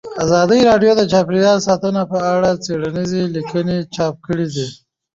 ازادي 0.23 0.59
راډیو 0.69 0.91
د 0.97 1.01
چاپیریال 1.11 1.59
ساتنه 1.67 2.01
په 2.11 2.19
اړه 2.33 2.49
څېړنیزې 2.63 3.23
لیکنې 3.35 3.77
چاپ 3.95 4.15
کړي. 4.27 4.47